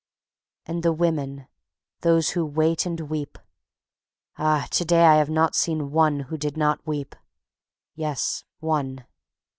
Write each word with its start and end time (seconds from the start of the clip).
And 0.65 0.81
the 0.81 0.93
Women. 0.93 1.47
Those 1.99 2.31
who 2.31 2.43
wait 2.43 2.87
and 2.87 2.99
weep. 3.01 3.37
Ah! 4.35 4.67
to 4.71 4.83
day 4.83 5.05
I 5.05 5.17
have 5.17 5.29
not 5.29 5.53
seen 5.53 5.91
one 5.91 6.21
who 6.21 6.39
did 6.39 6.57
not 6.57 6.87
weep. 6.87 7.15
Yes, 7.93 8.43
one. 8.59 9.05